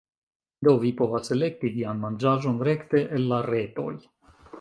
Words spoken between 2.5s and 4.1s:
rekte el la retoj